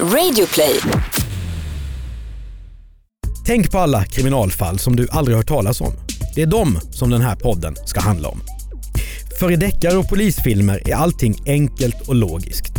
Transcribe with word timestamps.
Radioplay. 0.00 0.80
Tänk 3.46 3.70
på 3.70 3.78
alla 3.78 4.04
kriminalfall 4.04 4.78
som 4.78 4.96
du 4.96 5.08
aldrig 5.10 5.36
hört 5.36 5.48
talas 5.48 5.80
om. 5.80 5.92
Det 6.34 6.42
är 6.42 6.46
dem 6.46 6.80
som 6.90 7.10
den 7.10 7.20
här 7.20 7.36
podden 7.36 7.76
ska 7.84 8.00
handla 8.00 8.28
om. 8.28 8.40
För 9.38 9.52
i 9.52 9.56
deckare 9.56 9.96
och 9.96 10.08
polisfilmer 10.08 10.88
är 10.90 10.94
allting 10.94 11.42
enkelt 11.46 12.08
och 12.08 12.14
logiskt. 12.14 12.72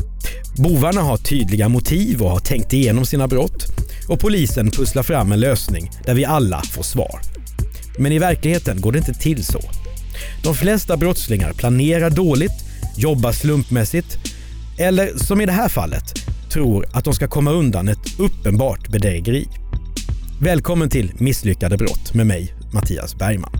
Bovarna 0.58 1.02
har 1.02 1.18
tydliga 1.18 1.70
motiv 1.70 2.22
och 2.22 2.30
har 2.30 2.40
tänkt 2.40 2.74
igenom 2.74 3.06
sina 3.06 3.28
brott 3.28 3.66
och 4.08 4.20
polisen 4.20 4.72
pusslar 4.72 5.04
fram 5.04 5.32
en 5.32 5.40
lösning 5.40 5.92
där 6.06 6.14
vi 6.14 6.26
alla 6.26 6.62
får 6.62 6.84
svar. 6.84 7.20
Men 7.98 8.12
i 8.12 8.20
verkligheten 8.20 8.82
går 8.82 8.92
det 8.92 8.98
inte 8.98 9.14
till 9.14 9.46
så. 9.46 9.62
De 10.44 10.56
flesta 10.56 10.98
brottslingar 10.98 11.54
planerar 11.54 12.10
dåligt, 12.10 12.66
jobbar 12.98 13.32
slumpmässigt 13.32 14.18
eller 14.78 15.18
som 15.18 15.42
i 15.42 15.46
det 15.46 15.52
här 15.52 15.70
fallet, 15.70 16.14
tror 16.56 16.86
att 16.94 17.04
de 17.04 17.14
ska 17.14 17.28
komma 17.28 17.52
undan 17.52 17.88
ett 17.88 18.20
uppenbart 18.20 18.90
bedrägeri. 18.90 19.48
Välkommen 20.42 20.90
till 20.90 21.12
Misslyckade 21.18 21.78
brott 21.78 22.14
med 22.14 22.28
mig, 22.28 22.54
Mattias 22.74 23.16
Bergman. 23.16 23.52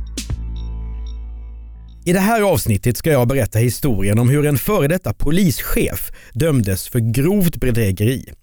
I 2.06 2.14
det 2.14 2.20
här 2.20 2.42
avsnittet 2.42 2.98
ska 2.98 3.12
jag 3.12 3.28
berätta 3.28 3.60
historien 3.60 4.20
om 4.20 4.30
hur 4.30 4.46
en 4.46 4.58
före 4.58 4.88
detta 4.88 5.14
polischef 5.14 6.12
dömdes 6.34 6.88
för 6.88 7.00
grovt 7.00 7.56
bedrägeri. 7.56 8.34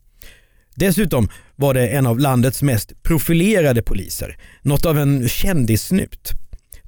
Dessutom 0.74 1.29
var 1.57 1.74
det 1.74 1.88
en 1.88 2.07
av 2.07 2.19
landets 2.19 2.62
mest 2.62 3.02
profilerade 3.02 3.82
poliser, 3.82 4.37
något 4.62 4.87
av 4.87 4.98
en 4.98 5.29
kändissnut. 5.29 6.32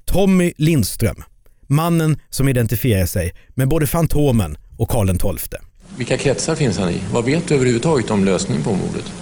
Tommy 0.05 0.53
Lindström, 0.57 1.23
mannen 1.67 2.19
som 2.29 2.49
identifierar 2.49 3.05
sig 3.05 3.33
med 3.49 3.67
både 3.67 3.87
Fantomen 3.87 4.57
och 4.77 4.89
Karl 4.89 5.37
XII. 5.37 5.64
Vilka 5.97 6.17
kretsar 6.17 6.55
finns 6.55 6.77
han 6.77 6.89
i? 6.89 7.01
Vad 7.11 7.25
vet 7.25 7.47
du 7.47 7.55
överhuvudtaget 7.55 8.11
om 8.11 8.25
lösningen 8.25 8.63
på 8.63 8.73
mordet? 8.73 9.13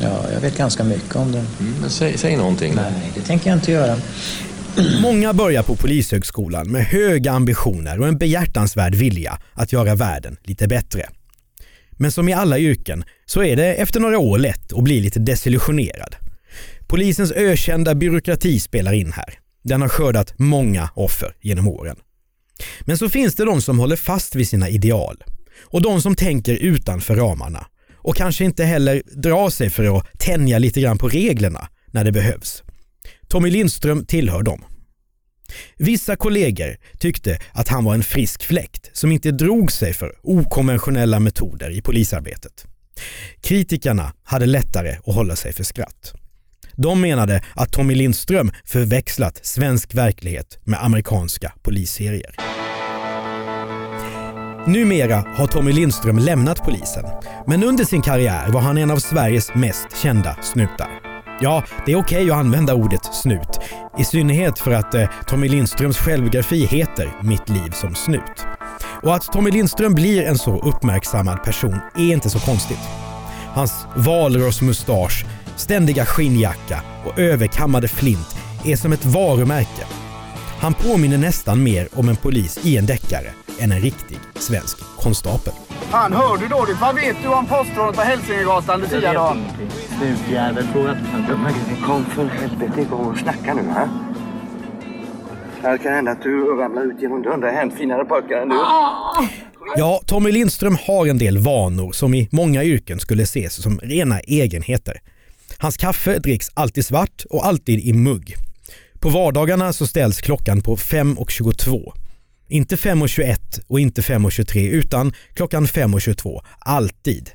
Ja, 0.00 0.24
jag 0.32 0.40
vet 0.40 0.56
ganska 0.56 0.84
mycket 0.84 1.16
om 1.16 1.32
det. 1.32 1.38
Mm, 1.38 1.74
men 1.80 1.90
säg, 1.90 2.18
säg 2.18 2.36
någonting. 2.36 2.74
Nej, 2.74 3.12
det 3.14 3.20
tänker 3.20 3.50
jag 3.50 3.56
inte 3.56 3.72
göra. 3.72 3.96
Många 5.02 5.32
börjar 5.32 5.62
på 5.62 5.76
Polishögskolan 5.76 6.70
med 6.70 6.84
höga 6.84 7.32
ambitioner 7.32 8.00
och 8.00 8.08
en 8.08 8.18
behjärtansvärd 8.18 8.94
vilja 8.94 9.38
att 9.52 9.72
göra 9.72 9.94
världen 9.94 10.36
lite 10.42 10.68
bättre. 10.68 11.08
Men 11.92 12.12
som 12.12 12.28
i 12.28 12.32
alla 12.32 12.58
yrken 12.58 13.04
så 13.26 13.42
är 13.42 13.56
det 13.56 13.74
efter 13.74 14.00
några 14.00 14.18
år 14.18 14.38
lätt 14.38 14.72
att 14.72 14.84
bli 14.84 15.00
lite 15.00 15.20
desillusionerad. 15.20 16.16
Polisens 16.86 17.32
ökända 17.32 17.94
byråkrati 17.94 18.60
spelar 18.60 18.92
in 18.92 19.12
här. 19.12 19.38
Den 19.62 19.82
har 19.82 19.88
skördat 19.88 20.34
många 20.38 20.90
offer 20.94 21.34
genom 21.40 21.68
åren. 21.68 21.96
Men 22.80 22.98
så 22.98 23.08
finns 23.08 23.34
det 23.34 23.44
de 23.44 23.62
som 23.62 23.78
håller 23.78 23.96
fast 23.96 24.34
vid 24.34 24.48
sina 24.48 24.68
ideal 24.68 25.24
och 25.60 25.82
de 25.82 26.02
som 26.02 26.14
tänker 26.14 26.54
utanför 26.54 27.16
ramarna 27.16 27.66
och 27.94 28.16
kanske 28.16 28.44
inte 28.44 28.64
heller 28.64 29.02
drar 29.16 29.50
sig 29.50 29.70
för 29.70 29.98
att 29.98 30.18
tänja 30.18 30.58
lite 30.58 30.80
grann 30.80 30.98
på 30.98 31.08
reglerna 31.08 31.68
när 31.90 32.04
det 32.04 32.12
behövs. 32.12 32.62
Tommy 33.28 33.50
Lindström 33.50 34.06
tillhör 34.06 34.42
dem. 34.42 34.64
Vissa 35.76 36.16
kollegor 36.16 36.76
tyckte 36.98 37.38
att 37.52 37.68
han 37.68 37.84
var 37.84 37.94
en 37.94 38.02
frisk 38.02 38.42
fläkt 38.42 38.90
som 38.92 39.12
inte 39.12 39.30
drog 39.30 39.72
sig 39.72 39.92
för 39.92 40.14
okonventionella 40.22 41.20
metoder 41.20 41.70
i 41.70 41.82
polisarbetet. 41.82 42.66
Kritikerna 43.40 44.12
hade 44.24 44.46
lättare 44.46 44.96
att 45.06 45.14
hålla 45.14 45.36
sig 45.36 45.52
för 45.52 45.64
skratt. 45.64 46.14
De 46.76 47.00
menade 47.00 47.44
att 47.54 47.72
Tommy 47.72 47.94
Lindström 47.94 48.52
förväxlat 48.64 49.46
svensk 49.46 49.94
verklighet 49.94 50.58
med 50.64 50.84
amerikanska 50.84 51.52
polisserier. 51.62 52.51
Numera 54.66 55.24
har 55.36 55.46
Tommy 55.46 55.72
Lindström 55.72 56.18
lämnat 56.18 56.64
polisen, 56.64 57.04
men 57.46 57.64
under 57.64 57.84
sin 57.84 58.02
karriär 58.02 58.48
var 58.48 58.60
han 58.60 58.78
en 58.78 58.90
av 58.90 58.96
Sveriges 58.96 59.54
mest 59.54 59.86
kända 60.02 60.36
snutar. 60.42 60.88
Ja, 61.40 61.64
det 61.86 61.92
är 61.92 61.96
okej 61.96 62.30
att 62.30 62.36
använda 62.36 62.74
ordet 62.74 63.14
snut, 63.14 63.60
i 63.98 64.04
synnerhet 64.04 64.58
för 64.58 64.70
att 64.70 64.94
eh, 64.94 65.08
Tommy 65.26 65.48
Lindströms 65.48 65.98
självbiografi 65.98 66.66
heter 66.66 67.12
Mitt 67.22 67.48
liv 67.48 67.70
som 67.70 67.94
snut. 67.94 68.46
Och 69.02 69.14
att 69.14 69.32
Tommy 69.32 69.50
Lindström 69.50 69.94
blir 69.94 70.22
en 70.22 70.38
så 70.38 70.60
uppmärksammad 70.60 71.44
person 71.44 71.78
är 71.96 72.12
inte 72.12 72.30
så 72.30 72.38
konstigt. 72.38 72.82
Hans 73.54 73.86
valrossmustasch, 73.96 75.26
ständiga 75.56 76.06
skinnjacka 76.06 76.82
och 77.04 77.18
överkammade 77.18 77.88
flint 77.88 78.36
är 78.64 78.76
som 78.76 78.92
ett 78.92 79.04
varumärke. 79.04 80.01
Han 80.62 80.74
påminner 80.74 81.18
nästan 81.18 81.62
mer 81.62 81.88
om 81.92 82.08
en 82.08 82.16
polis 82.16 82.66
i 82.66 82.76
en 82.76 82.86
deckare 82.86 83.26
än 83.60 83.72
en 83.72 83.80
riktig 83.80 84.18
svensk 84.34 84.78
konstapel. 84.96 85.52
Fan, 85.90 86.12
hör 86.12 86.36
du 86.36 86.48
dåligt? 86.48 86.80
Vad 86.80 86.94
vet 86.94 87.16
du 87.22 87.28
om 87.28 87.46
postrådet 87.46 87.96
på 87.96 88.02
Hälsingegatan 88.02 88.80
Lucia-dagen? 88.80 89.44
Snutjävel, 89.98 90.66
fråga 90.72 90.98
Kom 91.86 92.04
för 92.04 92.26
helvete, 92.26 92.86
gå 92.90 92.96
och 92.96 93.18
snacka 93.18 93.54
nu. 93.54 93.62
Ha? 93.62 93.88
Det 95.62 95.78
kan 95.78 95.92
hända 95.92 96.10
att 96.10 96.22
du 96.22 96.44
ramlar 96.44 96.82
ut 96.82 97.02
genom 97.02 97.22
dörren. 97.22 97.40
Det 97.40 97.46
har 97.46 97.54
hänt 97.54 97.74
finare 97.78 98.04
pojkar 98.04 98.36
än 98.36 98.48
du. 98.48 98.56
Ja, 99.76 100.00
Tommy 100.06 100.32
Lindström 100.32 100.76
har 100.86 101.06
en 101.06 101.18
del 101.18 101.38
vanor 101.38 101.92
som 101.92 102.14
i 102.14 102.28
många 102.32 102.64
yrken 102.64 103.00
skulle 103.00 103.22
ses 103.22 103.62
som 103.62 103.78
rena 103.78 104.20
egenheter. 104.20 105.00
Hans 105.58 105.76
kaffe 105.76 106.18
dricks 106.18 106.50
alltid 106.54 106.86
svart 106.86 107.24
och 107.30 107.46
alltid 107.46 107.80
i 107.80 107.92
mugg. 107.92 108.36
På 109.02 109.08
vardagarna 109.08 109.72
så 109.72 109.86
ställs 109.86 110.20
klockan 110.20 110.60
på 110.60 110.76
5.22. 110.76 111.92
Inte 112.48 112.76
5.21 112.76 113.36
och 113.66 113.80
inte 113.80 114.00
5.23 114.00 114.68
utan 114.68 115.12
klockan 115.34 115.66
5.22, 115.66 116.40
alltid. 116.58 117.30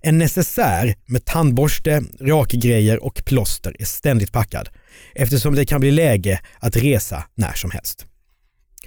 En 0.00 0.18
necessär 0.18 0.94
med 1.06 1.24
tandborste, 1.24 2.02
rakgrejer 2.20 3.04
och 3.04 3.22
plåster 3.24 3.76
är 3.78 3.84
ständigt 3.84 4.32
packad 4.32 4.68
eftersom 5.14 5.54
det 5.54 5.64
kan 5.64 5.80
bli 5.80 5.90
läge 5.90 6.40
att 6.60 6.76
resa 6.76 7.24
när 7.34 7.52
som 7.52 7.70
helst. 7.70 8.06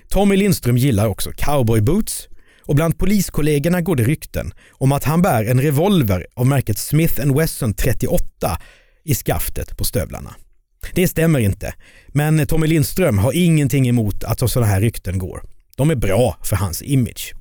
Tommy 0.09 0.35
Lindström 0.35 0.77
gillar 0.77 1.07
också 1.07 1.31
cowboyboots 1.37 2.27
och 2.61 2.75
bland 2.75 2.97
poliskollegorna 2.97 3.81
går 3.81 3.95
det 3.95 4.03
rykten 4.03 4.53
om 4.71 4.91
att 4.91 5.03
han 5.03 5.21
bär 5.21 5.45
en 5.45 5.61
revolver 5.61 6.27
av 6.33 6.45
märket 6.47 6.77
Smith 6.77 7.35
Wesson 7.35 7.73
38 7.73 8.57
i 9.03 9.15
skaftet 9.15 9.77
på 9.77 9.83
stövlarna. 9.83 10.35
Det 10.93 11.07
stämmer 11.07 11.39
inte, 11.39 11.73
men 12.07 12.47
Tommy 12.47 12.67
Lindström 12.67 13.17
har 13.17 13.33
ingenting 13.33 13.87
emot 13.87 14.23
att 14.23 14.51
sådana 14.51 14.71
här 14.71 14.81
rykten 14.81 15.17
går. 15.17 15.43
De 15.77 15.89
är 15.89 15.95
bra 15.95 16.37
för 16.43 16.55
hans 16.55 16.81
image. 16.81 17.33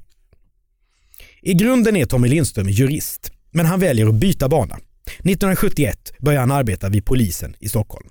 I 1.42 1.54
grunden 1.54 1.96
är 1.96 2.06
Tommy 2.06 2.28
Lindström 2.28 2.68
jurist, 2.68 3.32
men 3.50 3.66
han 3.66 3.80
väljer 3.80 4.06
att 4.06 4.14
byta 4.14 4.48
bana. 4.48 4.74
1971 5.18 6.12
börjar 6.18 6.40
han 6.40 6.50
arbeta 6.50 6.88
vid 6.88 7.04
polisen 7.04 7.56
i 7.60 7.68
Stockholm. 7.68 8.08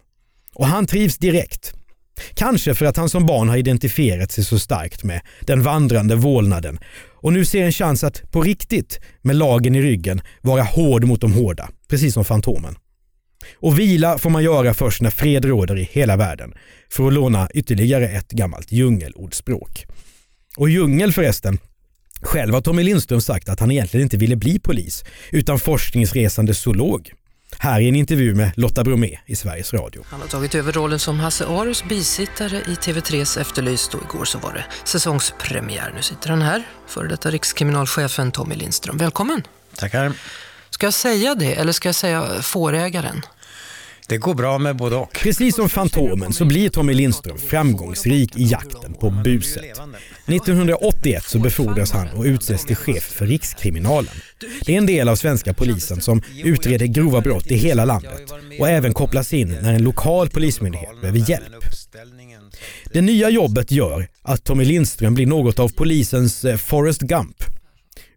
Och 0.54 0.68
han 0.68 0.86
trivs 0.86 1.18
direkt. 1.18 1.74
Kanske 2.34 2.76
för 2.76 2.86
att 2.86 2.98
han 2.98 3.10
som 3.10 3.26
barn 3.26 3.50
har 3.50 3.58
identifierat 3.58 4.32
sig 4.32 4.44
så 4.44 4.60
starkt 4.60 5.04
med 5.04 5.22
den 5.42 5.64
vandrande 5.64 6.16
vålnaden 6.16 6.80
och 7.24 7.34
nu 7.34 7.46
ser 7.46 7.64
en 7.64 7.72
chans 7.72 8.04
att 8.04 8.32
på 8.32 8.42
riktigt 8.42 9.00
med 9.22 9.36
lagen 9.36 9.76
i 9.76 9.82
ryggen 9.82 10.22
vara 10.42 10.64
hård 10.64 11.04
mot 11.04 11.22
de 11.22 11.34
hårda, 11.34 11.70
precis 11.88 12.14
som 12.14 12.26
Fantomen. 12.26 12.76
Och 13.56 13.80
vila 13.80 14.18
får 14.18 14.30
man 14.30 14.44
göra 14.44 14.74
först 14.74 15.02
när 15.02 15.10
fred 15.10 15.46
råder 15.46 15.78
i 15.78 15.90
hela 15.92 16.18
världen, 16.18 16.54
för 16.90 17.08
att 17.08 17.14
låna 17.14 17.50
ytterligare 17.54 18.10
ett 18.10 18.30
gammalt 18.30 18.72
djungelordspråk. 18.72 19.86
Och 20.58 20.70
djungel 20.70 21.14
förresten, 21.14 21.60
själv 22.22 22.54
har 22.54 22.62
Tommy 22.62 22.84
Lindström 22.84 23.22
sagt 23.22 23.50
att 23.50 23.60
han 23.60 23.72
egentligen 23.72 24.04
inte 24.04 24.18
ville 24.18 24.36
bli 24.36 24.60
polis, 24.60 25.04
utan 25.32 25.60
forskningsresande 25.60 26.54
zoolog. 26.54 27.14
Här 27.58 27.82
är 27.82 27.88
en 27.88 27.96
intervju 27.96 28.36
med 28.36 28.52
Lotta 28.56 28.84
Bromé 28.84 29.20
i 29.26 29.36
Sveriges 29.36 29.74
Radio. 29.74 30.04
Han 30.08 30.22
har 30.22 30.28
tagit 30.28 30.56
över 30.56 30.72
rollen 30.72 31.00
som 31.00 31.20
Hasse 31.20 31.46
Aros 31.46 31.84
bisittare 31.84 32.58
i 32.58 32.76
TV3s 32.76 33.42
Efterlyst 33.42 33.94
och 33.94 34.02
igår 34.04 34.26
så 34.26 34.38
var 34.38 34.54
det 34.54 34.66
säsongspremiär. 34.86 35.92
Nu 35.96 36.02
sitter 36.02 36.30
han 36.30 36.42
här, 36.42 36.64
före 36.88 37.08
detta 37.08 37.32
rikskriminalchefen 37.32 38.32
Tommy 38.32 38.56
Lindström. 38.56 38.98
Välkommen! 38.98 39.44
Tackar. 39.76 40.14
Ska 40.70 40.86
jag 40.86 40.94
säga 40.94 41.36
det 41.36 41.54
eller 41.54 41.72
ska 41.72 41.88
jag 41.88 41.96
säga 41.96 42.42
fårägaren? 42.42 43.22
Det 44.14 44.18
går 44.18 44.34
bra 44.34 44.58
med 44.58 44.76
både 44.76 44.96
och. 44.96 45.12
Precis 45.14 45.56
som 45.56 45.70
Fantomen 45.70 46.34
så 46.34 46.46
blir 46.46 46.70
Tommy 46.70 46.94
Lindström 46.94 47.38
framgångsrik 47.38 48.38
i 48.38 48.44
jakten 48.44 48.94
på 48.94 49.10
buset. 49.10 49.64
1981 50.26 51.24
så 51.24 51.40
befordras 51.40 51.92
han 51.92 52.08
och 52.10 52.24
utses 52.24 52.66
till 52.66 52.76
chef 52.76 53.04
för 53.04 53.26
Rikskriminalen. 53.26 54.14
Det 54.66 54.74
är 54.74 54.78
en 54.78 54.86
del 54.86 55.10
av 55.10 55.16
svenska 55.16 55.54
polisen 55.54 56.02
som 56.02 56.22
utreder 56.44 56.86
grova 56.86 57.22
brott 57.22 57.52
i 57.52 57.56
hela 57.56 57.86
landet 57.86 58.32
och 58.60 58.70
även 58.70 58.94
kopplas 58.94 59.34
in 59.34 59.58
när 59.62 59.74
en 59.74 59.84
lokal 59.84 60.30
polismyndighet 60.30 61.02
behöver 61.02 61.30
hjälp. 61.30 61.64
Det 62.94 63.02
nya 63.02 63.30
jobbet 63.30 63.72
gör 63.72 64.08
att 64.22 64.44
Tommy 64.44 64.66
Lindström 64.66 65.14
blir 65.14 65.28
något 65.28 65.60
av 65.60 65.70
polisens 65.70 66.46
eh, 66.46 66.58
Forrest 66.58 67.02
Gump. 67.02 67.44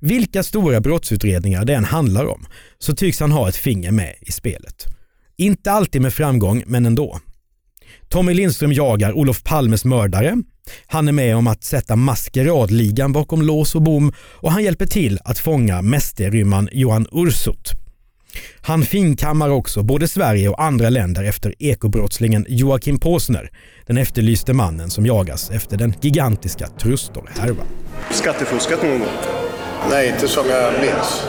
Vilka 0.01 0.43
stora 0.43 0.81
brottsutredningar 0.81 1.65
det 1.65 1.75
än 1.75 1.85
handlar 1.85 2.27
om 2.27 2.47
så 2.79 2.95
tycks 2.95 3.21
han 3.21 3.33
ha 3.33 3.49
ett 3.49 3.57
finger 3.57 3.91
med 3.91 4.15
i 4.21 4.33
spelet. 4.33 4.96
Inte 5.39 5.73
alltid 5.73 6.03
med 6.03 6.15
framgång, 6.15 6.63
men 6.67 6.87
ändå. 6.87 7.21
Tommy 8.09 8.35
Lindström 8.35 8.73
jagar 8.73 9.13
Olof 9.13 9.43
Palmes 9.43 9.85
mördare, 9.85 10.37
Han 10.87 11.09
är 11.09 11.13
med 11.13 11.37
om 11.37 11.47
att 11.47 11.65
sätta 11.65 11.97
maskeradligan 11.97 13.13
bakom 13.13 13.43
lås 13.43 13.75
och 13.75 13.83
bom 13.83 14.13
och 14.19 14.53
han 14.53 14.65
hjälper 14.65 14.87
till 14.87 15.19
att 15.25 15.39
fånga 15.39 15.83
mästerrymman 15.83 16.69
Johan 16.73 17.07
Ursut. 17.13 17.73
Han 18.61 18.83
finkammar 18.83 19.49
också 19.49 19.83
både 19.83 20.09
Sverige 20.09 20.49
och 20.49 20.63
andra 20.63 20.91
länder 20.91 21.25
efter 21.25 21.55
ekobrottslingen 21.59 22.47
Joakim 22.49 22.99
Påsner, 22.99 23.51
den 23.87 23.99
efterlyste 23.99 24.53
mannen 24.53 24.91
som 24.91 25.07
jagas 25.07 25.51
efter 25.51 25.77
den 25.77 25.95
gigantiska 26.01 26.67
Trustor-härvan. 26.67 27.67
Skattefuskat 28.11 28.83
någon 28.83 28.99
gång? 28.99 29.46
Nej, 29.91 30.09
inte 30.09 30.29
som 30.29 30.45
jag 30.49 30.73
minns. 30.73 31.27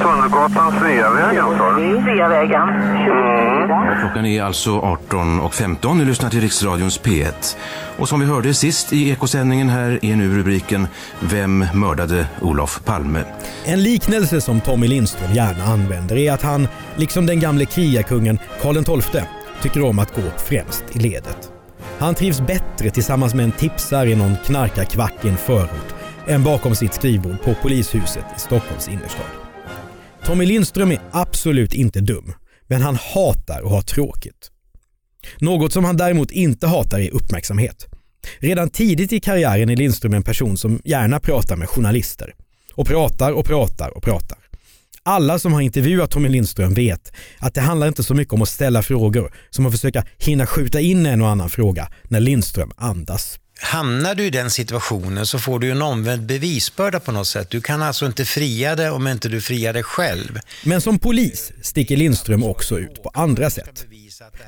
Tunnelgatan, 0.00 0.78
Sveavägen 0.80 1.58
sa 1.58 1.72
du? 1.72 2.02
Sveavägen, 2.02 2.68
24. 3.06 3.98
Klockan 4.00 4.26
är 4.26 4.42
alltså 4.42 4.70
18.15. 4.70 5.94
Ni 5.94 6.04
lyssnar 6.04 6.30
till 6.30 6.40
Riksradions 6.40 7.00
P1. 7.00 7.56
Och 7.98 8.08
som 8.08 8.20
vi 8.20 8.26
hörde 8.26 8.54
sist 8.54 8.92
i 8.92 9.10
ekosändningen 9.10 9.68
här 9.68 9.98
är 10.02 10.16
nu 10.16 10.38
rubriken 10.38 10.88
Vem 11.20 11.66
mördade 11.74 12.26
Olof 12.40 12.80
Palme? 12.84 13.24
En 13.64 13.82
liknelse 13.82 14.40
som 14.40 14.60
Tommy 14.60 14.88
Lindström 14.88 15.32
gärna 15.32 15.64
använder 15.64 16.16
är 16.16 16.32
att 16.32 16.42
han, 16.42 16.68
liksom 16.96 17.26
den 17.26 17.40
gamle 17.40 17.64
krigarkungen 17.64 18.38
Karl 18.62 19.00
XII, 19.00 19.22
tycker 19.62 19.82
om 19.82 19.98
att 19.98 20.14
gå 20.14 20.22
främst 20.36 20.84
i 20.92 20.98
ledet. 20.98 21.52
Han 21.98 22.14
trivs 22.14 22.40
bättre 22.40 22.90
tillsammans 22.90 23.34
med 23.34 23.44
en 23.44 23.52
tipsare 23.52 24.10
i 24.10 24.16
någon 24.16 24.36
knarkarkvart 24.44 25.24
i 25.24 25.28
en 25.28 25.36
förort 25.36 25.97
än 26.28 26.44
bakom 26.44 26.74
sitt 26.74 26.94
skrivbord 26.94 27.42
på 27.42 27.54
polishuset 27.54 28.24
i 28.36 28.40
Stockholms 28.40 28.88
innerstad. 28.88 29.26
Tommy 30.24 30.46
Lindström 30.46 30.92
är 30.92 31.00
absolut 31.10 31.74
inte 31.74 32.00
dum, 32.00 32.32
men 32.66 32.82
han 32.82 32.96
hatar 32.96 33.62
att 33.64 33.70
ha 33.70 33.82
tråkigt. 33.82 34.50
Något 35.40 35.72
som 35.72 35.84
han 35.84 35.96
däremot 35.96 36.30
inte 36.30 36.66
hatar 36.66 36.98
är 36.98 37.10
uppmärksamhet. 37.10 37.86
Redan 38.38 38.70
tidigt 38.70 39.12
i 39.12 39.20
karriären 39.20 39.70
är 39.70 39.76
Lindström 39.76 40.14
en 40.14 40.22
person 40.22 40.56
som 40.56 40.80
gärna 40.84 41.20
pratar 41.20 41.56
med 41.56 41.68
journalister. 41.68 42.34
Och 42.74 42.86
pratar 42.86 43.32
och 43.32 43.44
pratar 43.44 43.96
och 43.96 44.02
pratar. 44.02 44.38
Alla 45.02 45.38
som 45.38 45.52
har 45.52 45.60
intervjuat 45.60 46.10
Tommy 46.10 46.28
Lindström 46.28 46.74
vet 46.74 47.12
att 47.38 47.54
det 47.54 47.60
handlar 47.60 47.88
inte 47.88 48.02
så 48.02 48.14
mycket 48.14 48.34
om 48.34 48.42
att 48.42 48.48
ställa 48.48 48.82
frågor 48.82 49.32
som 49.50 49.66
att 49.66 49.72
försöka 49.72 50.04
hinna 50.18 50.46
skjuta 50.46 50.80
in 50.80 51.06
en 51.06 51.22
och 51.22 51.28
annan 51.28 51.50
fråga 51.50 51.88
när 52.08 52.20
Lindström 52.20 52.70
andas. 52.76 53.38
Hamnar 53.60 54.14
du 54.14 54.24
i 54.24 54.30
den 54.30 54.50
situationen 54.50 55.26
så 55.26 55.38
får 55.38 55.58
du 55.58 55.70
en 55.70 55.82
omvänd 55.82 56.26
bevisbörda 56.26 57.00
på 57.00 57.12
något 57.12 57.28
sätt. 57.28 57.50
Du 57.50 57.60
kan 57.60 57.82
alltså 57.82 58.06
inte 58.06 58.24
fria 58.24 58.76
dig 58.76 58.90
om 58.90 59.06
inte 59.06 59.28
du 59.28 59.40
friar 59.40 59.72
dig 59.72 59.82
själv. 59.82 60.40
Men 60.64 60.80
som 60.80 60.98
polis 60.98 61.52
sticker 61.62 61.96
Lindström 61.96 62.44
också 62.44 62.78
ut 62.78 63.02
på 63.02 63.10
andra 63.14 63.50
sätt. 63.50 63.86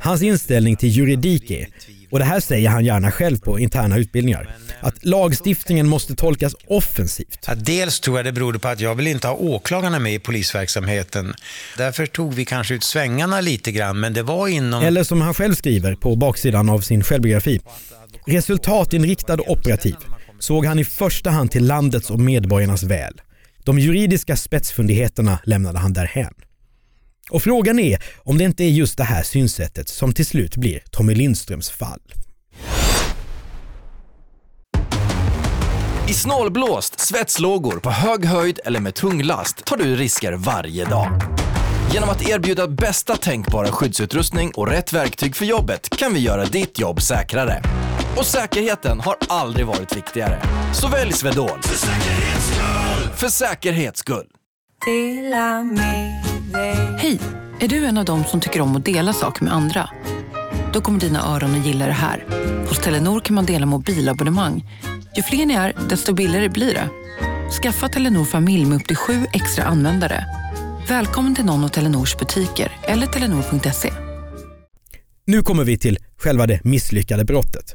Hans 0.01 0.23
inställning 0.23 0.77
till 0.77 0.89
juridik 0.89 1.51
är, 1.51 1.69
och 2.11 2.19
det 2.19 2.25
här 2.25 2.41
säger 2.41 2.69
han 2.69 2.85
gärna 2.85 3.11
själv 3.11 3.39
på 3.39 3.59
interna 3.59 3.99
utbildningar, 3.99 4.57
att 4.81 5.05
lagstiftningen 5.05 5.89
måste 5.89 6.15
tolkas 6.15 6.55
offensivt. 6.67 7.39
Ja, 7.47 7.55
dels 7.55 8.01
tror 8.01 8.19
jag 8.19 8.25
det 8.25 8.33
berodde 8.33 8.59
på 8.59 8.69
att 8.69 8.81
jag 8.81 8.95
vill 8.95 9.07
inte 9.07 9.29
ha 9.29 9.35
åklagarna 9.35 9.99
med 9.99 10.15
i 10.15 10.19
polisverksamheten. 10.19 11.35
Därför 11.77 12.07
tog 12.07 12.35
vi 12.35 12.45
kanske 12.45 12.75
ut 12.75 12.85
svängarna 12.85 13.41
lite 13.41 13.73
grann, 13.73 14.01
men 14.01 14.13
det 14.13 14.23
var 14.23 14.49
inom... 14.49 14.83
Eller 14.83 15.05
som 15.05 15.21
han 15.21 15.35
själv 15.35 15.55
skriver 15.55 15.95
på 15.95 16.17
baksidan 16.17 16.69
av 16.69 16.81
sin 16.81 17.05
självbiografi, 17.05 17.61
resultatinriktad 18.27 19.35
och 19.35 19.51
operativ 19.51 19.97
såg 20.39 20.67
han 20.67 20.79
i 20.79 20.85
första 20.85 21.31
hand 21.31 21.51
till 21.51 21.67
landets 21.67 22.11
och 22.11 22.21
medborgarnas 22.21 22.83
väl. 22.83 23.21
De 23.65 23.79
juridiska 23.79 24.37
spetsfundigheterna 24.37 25.39
lämnade 25.45 25.79
han 25.79 25.93
därhän. 25.93 26.35
Och 27.31 27.43
frågan 27.43 27.79
är 27.79 28.03
om 28.19 28.39
det 28.39 28.45
inte 28.45 28.65
är 28.65 28.69
just 28.69 28.97
det 28.99 29.05
här 29.05 29.23
synsättet 29.23 29.89
som 29.89 30.13
till 30.13 30.27
slut 30.27 30.57
blir 30.57 30.83
Tommy 30.91 31.15
Lindströms 31.15 31.71
fall. 31.71 32.01
I 36.09 36.13
snålblåst, 36.13 37.01
svetslågor, 37.01 37.81
på 37.81 37.91
hög 37.91 38.25
höjd 38.25 38.61
eller 38.65 38.81
med 38.81 38.95
tung 38.95 39.23
last 39.23 39.65
tar 39.65 39.77
du 39.77 39.97
risker 39.97 40.33
varje 40.33 40.85
dag. 40.85 41.21
Genom 41.93 42.09
att 42.09 42.29
erbjuda 42.29 42.69
bästa 42.69 43.17
tänkbara 43.17 43.67
skyddsutrustning 43.67 44.51
och 44.51 44.69
rätt 44.69 44.93
verktyg 44.93 45.37
för 45.37 45.45
jobbet 45.45 45.89
kan 45.99 46.15
vi 46.15 46.21
göra 46.21 46.45
ditt 46.45 46.79
jobb 46.79 47.03
säkrare. 47.03 47.63
Och 48.17 48.27
säkerheten 48.27 49.01
har 49.01 49.17
aldrig 49.29 49.67
varit 49.67 49.97
viktigare. 49.97 50.43
Så 50.75 50.89
välj 50.89 51.13
Swedol. 51.13 51.63
För 51.63 51.77
säkerhets 51.77 52.47
skull! 52.47 53.11
För 53.17 53.29
säkerhets 53.29 54.01
skull. 54.01 54.27
Hej! 56.99 57.21
Är 57.61 57.69
du 57.69 57.85
en 57.85 57.99
av 57.99 58.05
dem 58.05 58.25
som 58.25 58.41
tycker 58.41 58.61
om 58.61 58.77
att 58.77 58.85
dela 58.85 59.13
saker 59.13 59.45
med 59.45 59.55
andra? 59.55 59.91
Då 60.73 60.81
kommer 60.81 61.01
dina 61.01 61.35
öron 61.35 61.61
att 61.61 61.67
gilla 61.67 61.87
det 61.87 61.93
här. 61.93 62.25
Hos 62.69 62.79
Telenor 62.79 63.21
kan 63.21 63.35
man 63.35 63.47
dela 63.47 63.67
mobilabonnemang. 63.67 64.65
Ju 65.17 65.23
fler 65.23 65.47
ni 65.47 65.55
är, 65.55 65.77
desto 65.89 66.15
billigare 66.15 66.49
blir 66.49 66.75
det. 66.75 66.89
Skaffa 67.63 67.89
Telenor 67.89 68.25
familj 68.25 68.65
med 68.65 68.77
upp 68.77 68.87
till 68.87 68.97
sju 68.97 69.27
extra 69.33 69.65
användare. 69.65 70.25
Välkommen 70.89 71.35
till 71.35 71.45
någon 71.45 71.65
av 71.65 71.69
Telenors 71.69 72.17
butiker 72.17 72.73
eller 72.83 73.07
telenor.se. 73.07 73.93
Nu 75.25 75.43
kommer 75.43 75.65
vi 75.65 75.79
till 75.79 75.99
själva 76.17 76.47
det 76.47 76.65
misslyckade 76.65 77.25
brottet. 77.25 77.75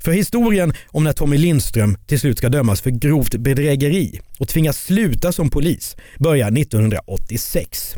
För 0.00 0.12
historien 0.12 0.72
om 0.86 1.04
när 1.04 1.12
Tommy 1.12 1.38
Lindström 1.38 1.96
till 2.06 2.20
slut 2.20 2.38
ska 2.38 2.48
dömas 2.48 2.80
för 2.80 2.90
grovt 2.90 3.34
bedrägeri 3.34 4.20
och 4.38 4.48
tvingas 4.48 4.84
sluta 4.84 5.32
som 5.32 5.50
polis 5.50 5.96
börjar 6.18 6.58
1986. 6.58 7.94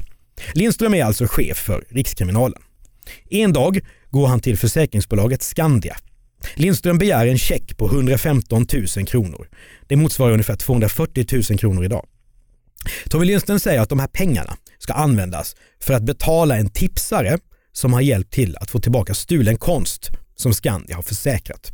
Lindström 0.52 0.94
är 0.94 1.04
alltså 1.04 1.26
chef 1.26 1.56
för 1.56 1.84
Rikskriminalen. 1.88 2.62
En 3.30 3.52
dag 3.52 3.80
går 4.10 4.26
han 4.26 4.40
till 4.40 4.58
försäkringsbolaget 4.58 5.42
Skandia. 5.42 5.96
Lindström 6.54 6.98
begär 6.98 7.26
en 7.26 7.38
check 7.38 7.76
på 7.76 7.86
115 7.86 8.66
000 8.96 9.06
kronor. 9.06 9.48
Det 9.86 9.96
motsvarar 9.96 10.32
ungefär 10.32 10.56
240 10.56 11.26
000 11.50 11.58
kronor 11.58 11.84
idag. 11.84 12.06
Tommy 13.10 13.24
Lindström 13.24 13.60
säger 13.60 13.80
att 13.80 13.88
de 13.88 13.98
här 13.98 14.06
pengarna 14.06 14.56
ska 14.78 14.92
användas 14.92 15.56
för 15.80 15.94
att 15.94 16.02
betala 16.02 16.56
en 16.56 16.70
tipsare 16.70 17.38
som 17.72 17.92
har 17.92 18.00
hjälpt 18.00 18.32
till 18.32 18.56
att 18.56 18.70
få 18.70 18.78
tillbaka 18.78 19.14
stulen 19.14 19.56
konst 19.56 20.10
som 20.40 20.54
Skandia 20.54 20.96
har 20.96 21.02
försäkrat. 21.02 21.72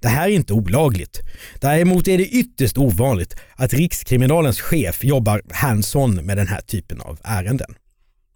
Det 0.00 0.08
här 0.08 0.28
är 0.28 0.32
inte 0.32 0.52
olagligt. 0.52 1.20
Däremot 1.60 2.08
är 2.08 2.18
det 2.18 2.26
ytterst 2.26 2.78
ovanligt 2.78 3.36
att 3.54 3.72
Rikskriminalens 3.72 4.60
chef 4.60 5.04
jobbar 5.04 5.42
hands-on 5.50 6.14
med 6.14 6.36
den 6.36 6.48
här 6.48 6.60
typen 6.60 7.00
av 7.00 7.18
ärenden. 7.24 7.74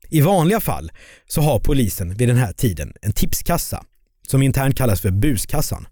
I 0.08 0.20
vanliga 0.20 0.60
fall 0.60 0.92
så 1.26 1.40
har 1.40 1.58
polisen 1.58 2.14
vid 2.14 2.28
den 2.28 2.36
här 2.36 2.52
tiden 2.52 2.92
en 3.02 3.12
tipskassa 3.12 3.84
som 4.28 4.42
internt 4.42 4.76
kallas 4.76 5.00
för 5.00 5.10
buskassan. 5.10 5.86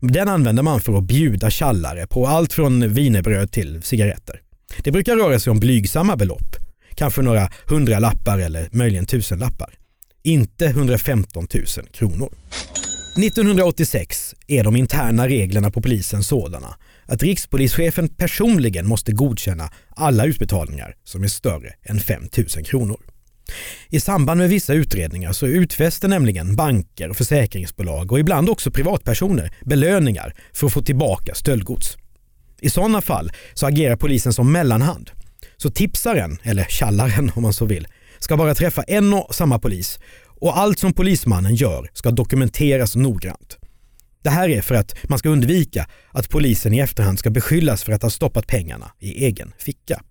Den 0.00 0.28
använder 0.28 0.62
man 0.62 0.80
för 0.80 0.98
att 0.98 1.04
bjuda 1.04 1.50
tjallare 1.50 2.06
på 2.06 2.26
allt 2.26 2.52
från 2.52 2.94
vinerbröd 2.94 3.52
till 3.52 3.82
cigaretter. 3.82 4.40
Det 4.82 4.92
brukar 4.92 5.16
röra 5.16 5.40
sig 5.40 5.50
om 5.50 5.60
blygsamma 5.60 6.16
belopp, 6.16 6.56
kanske 6.94 7.22
några 7.22 7.50
hundralappar 7.68 8.38
eller 8.38 8.68
möjligen 8.72 9.06
tusenlappar. 9.06 9.74
Inte 10.22 10.66
115 10.66 11.46
000 11.54 11.64
kronor. 11.92 12.32
1986 13.16 14.34
är 14.46 14.64
de 14.64 14.76
interna 14.76 15.28
reglerna 15.28 15.70
på 15.70 15.82
polisen 15.82 16.22
sådana 16.22 16.74
att 17.06 17.22
rikspolischefen 17.22 18.08
personligen 18.08 18.86
måste 18.86 19.12
godkänna 19.12 19.70
alla 19.96 20.26
utbetalningar 20.26 20.94
som 21.04 21.24
är 21.24 21.28
större 21.28 21.74
än 21.82 22.00
5 22.00 22.22
000 22.36 22.46
kronor. 22.64 23.00
I 23.88 24.00
samband 24.00 24.38
med 24.38 24.48
vissa 24.48 24.74
utredningar 24.74 25.32
så 25.32 25.46
utfäster 25.46 26.08
nämligen 26.08 26.56
banker 26.56 27.08
och 27.10 27.16
försäkringsbolag 27.16 28.12
och 28.12 28.18
ibland 28.18 28.48
också 28.48 28.70
privatpersoner 28.70 29.54
belöningar 29.64 30.34
för 30.52 30.66
att 30.66 30.72
få 30.72 30.82
tillbaka 30.82 31.34
stöldgods. 31.34 31.96
I 32.60 32.70
sådana 32.70 33.00
fall 33.00 33.32
så 33.54 33.66
agerar 33.66 33.96
polisen 33.96 34.32
som 34.32 34.52
mellanhand. 34.52 35.10
Så 35.56 35.70
tipsaren, 35.70 36.38
eller 36.42 36.64
tjallaren 36.64 37.32
om 37.34 37.42
man 37.42 37.52
så 37.52 37.64
vill, 37.64 37.86
ska 38.18 38.36
bara 38.36 38.54
träffa 38.54 38.82
en 38.82 39.14
och 39.14 39.34
samma 39.34 39.58
polis 39.58 39.98
och 40.44 40.58
allt 40.58 40.78
som 40.78 40.92
polismannen 40.92 41.54
gör 41.54 41.90
ska 41.92 42.10
dokumenteras 42.10 42.96
noggrant. 42.96 43.58
Det 44.22 44.30
här 44.30 44.48
är 44.48 44.62
för 44.62 44.74
att 44.74 44.94
man 45.08 45.18
ska 45.18 45.28
undvika 45.28 45.86
att 46.10 46.28
polisen 46.28 46.74
i 46.74 46.78
efterhand 46.78 47.18
ska 47.18 47.30
beskyllas 47.30 47.82
för 47.84 47.92
att 47.92 48.02
ha 48.02 48.10
stoppat 48.10 48.46
pengarna 48.46 48.92
i 48.98 49.24
egen 49.24 49.52
ficka. 49.58 50.02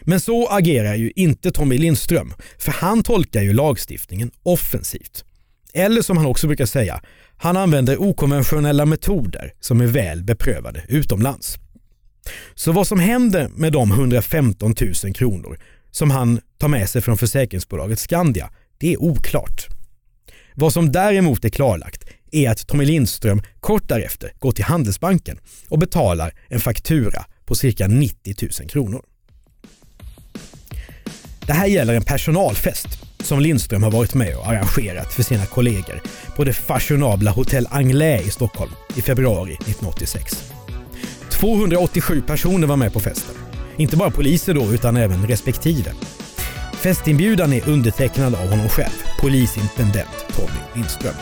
Men 0.00 0.20
så 0.20 0.48
agerar 0.48 0.94
ju 0.94 1.12
inte 1.16 1.50
Tommy 1.50 1.78
Lindström, 1.78 2.34
för 2.58 2.72
han 2.72 3.02
tolkar 3.02 3.42
ju 3.42 3.52
lagstiftningen 3.52 4.30
offensivt. 4.42 5.24
Eller 5.74 6.02
som 6.02 6.16
han 6.16 6.26
också 6.26 6.46
brukar 6.46 6.66
säga, 6.66 7.00
han 7.36 7.56
använder 7.56 8.02
okonventionella 8.02 8.86
metoder 8.86 9.52
som 9.60 9.80
är 9.80 9.86
väl 9.86 10.22
beprövade 10.22 10.84
utomlands. 10.88 11.58
Så 12.54 12.72
vad 12.72 12.86
som 12.86 13.00
händer 13.00 13.48
med 13.48 13.72
de 13.72 13.90
115 13.90 14.74
000 15.04 15.14
kronor 15.14 15.58
som 15.90 16.10
han 16.10 16.40
tar 16.58 16.68
med 16.68 16.88
sig 16.88 17.02
från 17.02 17.18
försäkringsbolaget 17.18 17.98
Skandia, 17.98 18.50
det 18.78 18.92
är 18.92 19.02
oklart. 19.02 19.66
Vad 20.54 20.72
som 20.72 20.92
däremot 20.92 21.44
är 21.44 21.48
klarlagt 21.48 22.04
är 22.30 22.50
att 22.50 22.66
Tommy 22.66 22.84
Lindström 22.84 23.42
kort 23.60 23.88
därefter 23.88 24.32
går 24.38 24.52
till 24.52 24.64
Handelsbanken 24.64 25.38
och 25.68 25.78
betalar 25.78 26.34
en 26.48 26.60
faktura 26.60 27.24
på 27.44 27.54
cirka 27.54 27.86
90 27.86 28.34
000 28.60 28.68
kronor. 28.68 29.02
Det 31.46 31.52
här 31.52 31.66
gäller 31.66 31.94
en 31.94 32.02
personalfest 32.02 32.88
som 33.20 33.40
Lindström 33.40 33.82
har 33.82 33.90
varit 33.90 34.14
med 34.14 34.36
och 34.36 34.46
arrangerat 34.46 35.12
för 35.12 35.22
sina 35.22 35.46
kollegor 35.46 36.00
på 36.36 36.44
det 36.44 36.52
fashionabla 36.52 37.30
Hotell 37.30 37.68
Anglais 37.70 38.26
i 38.26 38.30
Stockholm 38.30 38.72
i 38.96 39.02
februari 39.02 39.52
1986. 39.52 40.52
287 41.30 42.22
personer 42.26 42.66
var 42.66 42.76
med 42.76 42.92
på 42.92 43.00
festen. 43.00 43.34
Inte 43.76 43.96
bara 43.96 44.10
poliser 44.10 44.54
då, 44.54 44.72
utan 44.72 44.96
även 44.96 45.26
respektive. 45.26 45.92
Festinbjudan 46.82 47.52
är 47.52 47.68
undertecknad 47.68 48.34
av 48.34 48.48
honom 48.48 48.68
själv, 48.68 49.02
polisintendent 49.20 50.26
Tommy 50.36 50.60
Lindström. 50.74 51.14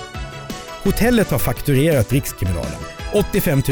Hotellet 0.84 1.30
har 1.30 1.38
fakturerat 1.38 2.12
Rikskriminalen 2.12 2.80
85 3.14 3.62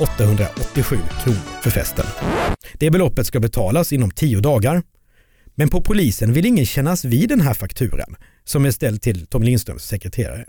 887 0.00 0.96
kronor 1.24 1.38
för 1.62 1.70
festen. 1.70 2.06
Det 2.74 2.90
beloppet 2.90 3.26
ska 3.26 3.40
betalas 3.40 3.92
inom 3.92 4.10
tio 4.10 4.40
dagar. 4.40 4.82
Men 5.54 5.68
på 5.68 5.80
polisen 5.80 6.32
vill 6.32 6.46
ingen 6.46 6.66
kännas 6.66 7.04
vid 7.04 7.28
den 7.28 7.40
här 7.40 7.54
fakturan 7.54 8.16
som 8.44 8.64
är 8.64 8.70
ställd 8.70 9.02
till 9.02 9.26
Tom 9.26 9.42
Lindströms 9.42 9.84
sekreterare. 9.84 10.44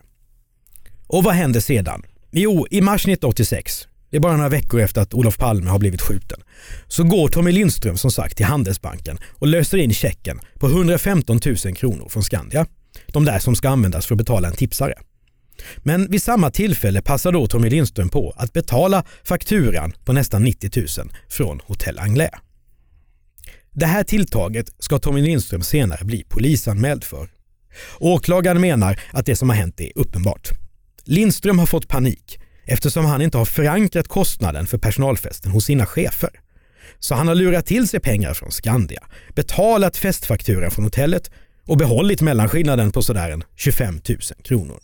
Och 1.08 1.24
vad 1.24 1.34
händer 1.34 1.60
sedan? 1.60 2.04
Jo, 2.32 2.68
i 2.72 2.82
mars 2.82 3.02
1986, 3.02 3.88
det 4.10 4.18
är 4.18 4.22
bara 4.22 4.38
några 4.38 4.50
veckor 4.50 4.80
efter 4.80 5.02
att 5.02 5.14
Olof 5.14 5.38
Palme 5.38 5.70
har 5.70 5.80
blivit 5.80 6.02
skjuten, 6.02 6.40
så 6.88 7.04
går 7.04 7.28
Tommy 7.28 7.52
Lindström 7.52 7.98
som 7.98 8.12
sagt 8.12 8.38
till 8.38 8.46
Handelsbanken 8.46 9.18
och 9.34 9.48
löser 9.48 9.78
in 9.78 9.94
checken 9.94 10.40
på 10.60 10.68
115 10.68 11.40
000 11.66 11.76
kronor 11.76 12.10
från 12.10 12.24
Skandia. 12.24 12.66
De 13.08 13.26
där 13.26 13.40
som 13.40 13.56
ska 13.56 13.70
användas 13.70 14.06
för 14.06 14.16
att 14.16 14.18
betala 14.18 14.48
en 14.48 14.56
tipsare. 14.56 14.94
Men 15.78 16.12
vid 16.12 16.24
samma 16.24 16.52
tillfälle 16.52 17.02
passar 17.02 17.32
då 17.32 17.48
Tommy 17.48 17.70
Lindström 17.70 18.10
på 18.10 18.34
att 18.38 18.54
betala 18.54 19.04
fakturan 19.24 19.94
på 20.06 20.14
nästan 20.14 20.44
90 20.44 20.72
000 20.76 20.88
från 21.30 21.62
Hotell 21.66 22.00
Anglais. 22.00 22.32
Det 23.72 23.86
här 23.86 24.04
tilltaget 24.04 24.70
ska 24.80 25.00
Tommy 25.00 25.22
Lindström 25.22 25.62
senare 25.62 26.06
bli 26.06 26.24
polisanmäld 26.24 27.04
för. 27.04 27.30
Åklagaren 28.00 28.62
menar 28.62 29.00
att 29.12 29.26
det 29.26 29.36
som 29.36 29.50
har 29.50 29.56
hänt 29.56 29.82
är 29.82 29.92
uppenbart. 29.96 30.50
Lindström 31.04 31.60
har 31.60 31.66
fått 31.66 31.88
panik 31.88 32.40
eftersom 32.68 33.06
han 33.06 33.22
inte 33.22 33.38
har 33.38 33.46
förankrat 33.46 34.08
kostnaden 34.08 34.68
för 34.68 34.78
personalfesten 34.78 35.52
hos 35.52 35.66
sina 35.66 35.86
chefer. 35.86 36.30
Så 37.00 37.16
han 37.16 37.28
har 37.28 37.36
lurat 37.36 37.66
till 37.66 37.88
sig 37.88 38.00
pengar 38.00 38.34
från 38.34 38.52
Skandia, 38.52 39.04
betalat 39.36 39.98
festfakturan 39.98 40.72
från 40.72 40.86
hotellet 40.86 41.32
och 41.66 41.78
behållit 41.78 42.22
mellanskillnaden 42.22 42.92
på 42.92 43.02
sådär 43.02 43.42
25 43.56 44.02
000 44.10 44.20
kronor. 44.44 44.80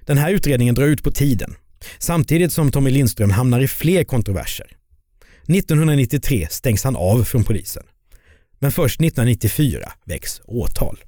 Den 0.00 0.18
här 0.18 0.30
utredningen 0.30 0.74
drar 0.74 0.86
ut 0.86 1.02
på 1.02 1.10
tiden 1.10 1.54
samtidigt 1.98 2.52
som 2.52 2.70
Tommy 2.70 2.90
Lindström 2.90 3.30
hamnar 3.30 3.60
i 3.60 3.68
fler 3.68 4.04
kontroverser. 4.04 4.66
1993 5.48 6.46
stängs 6.50 6.84
han 6.84 6.96
av 6.96 7.24
från 7.24 7.44
polisen. 7.44 7.82
Men 8.58 8.72
först 8.72 9.00
1994 9.00 9.92
väcks 10.04 10.40
åtal. 10.44 10.98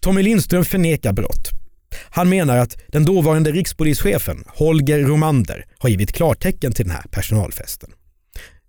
Tommy 0.00 0.22
Lindström 0.22 0.64
förnekar 0.64 1.12
brott. 1.12 1.61
Han 2.10 2.28
menar 2.28 2.56
att 2.56 2.76
den 2.88 3.04
dåvarande 3.04 3.52
rikspolischefen 3.52 4.44
Holger 4.46 4.98
Romander 4.98 5.64
har 5.78 5.88
givit 5.88 6.12
klartecken 6.12 6.72
till 6.72 6.86
den 6.86 6.94
här 6.94 7.04
personalfesten. 7.10 7.90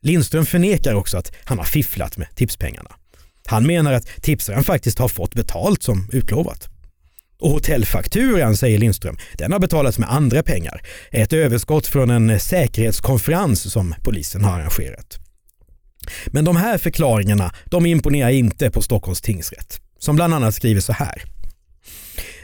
Lindström 0.01 0.45
förnekar 0.45 0.93
också 0.93 1.17
att 1.17 1.31
han 1.43 1.57
har 1.57 1.65
fifflat 1.65 2.17
med 2.17 2.27
tipspengarna. 2.35 2.91
Han 3.47 3.67
menar 3.67 3.93
att 3.93 4.07
tipsaren 4.21 4.63
faktiskt 4.63 4.99
har 4.99 5.07
fått 5.07 5.33
betalt 5.33 5.83
som 5.83 6.09
utlovat. 6.11 6.69
Och 7.39 7.49
hotellfakturan, 7.49 8.57
säger 8.57 8.77
Lindström, 8.77 9.17
den 9.37 9.51
har 9.51 9.59
betalats 9.59 9.99
med 9.99 10.11
andra 10.11 10.43
pengar. 10.43 10.81
Ett 11.11 11.33
överskott 11.33 11.87
från 11.87 12.09
en 12.09 12.39
säkerhetskonferens 12.39 13.71
som 13.71 13.95
polisen 14.03 14.43
har 14.43 14.59
arrangerat. 14.59 15.19
Men 16.27 16.45
de 16.45 16.55
här 16.55 16.77
förklaringarna, 16.77 17.51
de 17.65 17.85
imponerar 17.85 18.29
inte 18.29 18.71
på 18.71 18.81
Stockholms 18.81 19.21
tingsrätt, 19.21 19.81
som 19.99 20.15
bland 20.15 20.33
annat 20.33 20.55
skriver 20.55 20.81
så 20.81 20.93
här. 20.93 21.23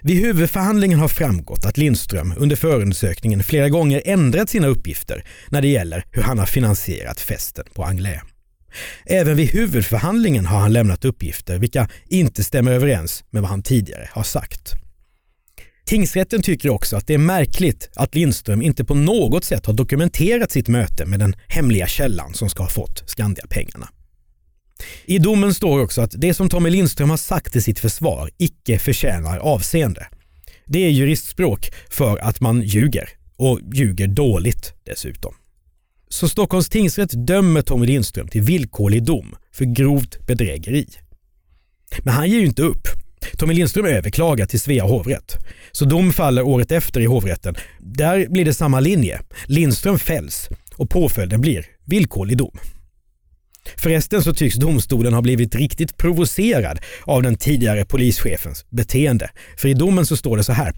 Vid 0.01 0.17
huvudförhandlingen 0.17 1.00
har 1.00 1.08
framgått 1.08 1.65
att 1.65 1.77
Lindström 1.77 2.34
under 2.38 2.55
förundersökningen 2.55 3.43
flera 3.43 3.69
gånger 3.69 4.01
ändrat 4.05 4.50
sina 4.50 4.67
uppgifter 4.67 5.25
när 5.50 5.62
det 5.62 5.67
gäller 5.67 6.05
hur 6.12 6.22
han 6.22 6.39
har 6.39 6.46
finansierat 6.46 7.19
festen 7.19 7.65
på 7.74 7.84
Anglais. 7.84 8.22
Även 9.05 9.38
vid 9.38 9.50
huvudförhandlingen 9.50 10.46
har 10.46 10.60
han 10.60 10.74
lämnat 10.74 11.05
uppgifter 11.05 11.60
vilka 11.60 11.89
inte 12.08 12.43
stämmer 12.43 12.72
överens 12.72 13.24
med 13.29 13.41
vad 13.41 13.51
han 13.51 13.63
tidigare 13.63 14.10
har 14.12 14.24
sagt. 14.24 14.74
Tingsrätten 15.86 16.41
tycker 16.41 16.69
också 16.69 16.98
att 16.98 17.08
det 17.08 17.13
är 17.13 17.17
märkligt 17.17 17.89
att 17.96 18.15
Lindström 18.15 18.62
inte 18.62 18.86
på 18.86 18.96
något 18.96 19.43
sätt 19.43 19.65
har 19.65 19.74
dokumenterat 19.74 20.51
sitt 20.51 20.67
möte 20.67 21.05
med 21.05 21.19
den 21.19 21.36
hemliga 21.48 21.88
källan 21.88 22.34
som 22.34 22.50
ska 22.50 22.63
ha 22.63 22.69
fått 22.69 23.03
Skandia-pengarna. 23.05 23.89
I 25.05 25.19
domen 25.19 25.53
står 25.53 25.79
också 25.79 26.01
att 26.01 26.13
det 26.17 26.33
som 26.33 26.50
Tommy 26.50 26.69
Lindström 26.69 27.09
har 27.09 27.17
sagt 27.17 27.55
i 27.55 27.62
sitt 27.62 27.79
försvar 27.79 28.29
icke 28.38 28.79
förtjänar 28.79 29.38
avseende. 29.38 30.07
Det 30.65 30.79
är 30.79 30.89
juristspråk 30.89 31.71
för 31.89 32.17
att 32.17 32.41
man 32.41 32.62
ljuger 32.62 33.09
och 33.36 33.59
ljuger 33.74 34.07
dåligt 34.07 34.74
dessutom. 34.83 35.33
Så 36.09 36.29
Stockholms 36.29 36.69
tingsrätt 36.69 37.27
dömer 37.27 37.62
Tommy 37.62 37.88
Lindström 37.88 38.27
till 38.27 38.41
villkorlig 38.41 39.03
dom 39.03 39.36
för 39.53 39.65
grovt 39.65 40.27
bedrägeri. 40.27 40.88
Men 42.03 42.13
han 42.13 42.29
ger 42.29 42.39
ju 42.39 42.45
inte 42.45 42.62
upp. 42.62 42.88
Tommy 43.38 43.53
Lindström 43.53 43.86
överklagar 43.86 44.45
till 44.45 44.59
Svea 44.59 44.83
hovrätt. 44.83 45.38
Så 45.71 45.86
dom 45.86 46.13
faller 46.13 46.43
året 46.43 46.71
efter 46.71 47.01
i 47.01 47.05
hovrätten. 47.05 47.55
Där 47.79 48.27
blir 48.27 48.45
det 48.45 48.53
samma 48.53 48.79
linje. 48.79 49.21
Lindström 49.45 50.00
fälls 50.00 50.50
och 50.75 50.89
påföljden 50.89 51.41
blir 51.41 51.65
villkorlig 51.86 52.38
dom. 52.38 52.59
Förresten 53.77 54.23
så 54.23 54.33
tycks 54.33 54.55
domstolen 54.55 55.13
ha 55.13 55.21
blivit 55.21 55.55
riktigt 55.55 55.97
provocerad 55.97 56.79
av 57.03 57.23
den 57.23 57.35
tidigare 57.35 57.85
polischefens 57.85 58.65
beteende. 58.69 59.29
För 59.57 59.67
i 59.67 59.73
domen 59.73 60.05
så 60.05 60.17
står 60.17 60.37
det 60.37 60.43
så 60.43 60.53
här. 60.53 60.73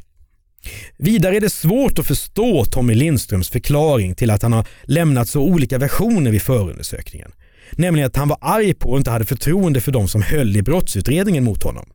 Vidare 0.98 1.36
är 1.36 1.42
det 1.42 1.50
svårt 1.50 2.00
att 2.00 2.08
förstå 2.08 2.66
Tommy 2.66 2.96
Lindströms 2.96 3.50
förklaring 3.50 4.16
till 4.16 4.32
att 4.32 4.42
han 4.42 4.54
har 4.54 4.68
lämnat 4.84 5.30
så 5.30 5.42
olika 5.42 5.78
versioner 5.78 6.32
vid 6.32 6.42
förundersökningen. 6.42 7.32
Nämligen 7.72 8.08
att 8.08 8.16
han 8.16 8.28
var 8.28 8.38
arg 8.42 8.74
på 8.74 8.90
och 8.90 8.98
inte 8.98 9.12
hade 9.12 9.26
förtroende 9.26 9.82
för 9.82 9.92
de 9.92 10.08
som 10.08 10.22
höll 10.22 10.58
i 10.58 10.62
brottsutredningen 10.62 11.44
mot 11.44 11.64
honom. 11.64 11.90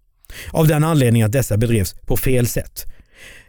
Av 0.51 0.69
den 0.69 0.85
anledningen 0.85 1.27
att 1.27 1.33
dessa 1.33 1.57
bedrevs 1.57 1.95
på 2.07 2.17
fel 2.17 2.47
sätt. 2.47 2.85